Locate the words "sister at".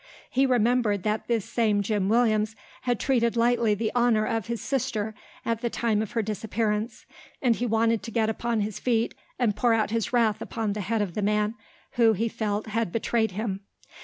4.59-5.61